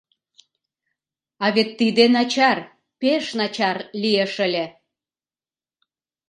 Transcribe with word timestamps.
А 1.43 1.45
вет 1.55 1.69
тиде 1.79 2.05
начар, 2.15 2.57
пеш 2.99 3.25
начар 3.39 3.77
лиеш 4.01 4.33
ыле! 4.47 4.65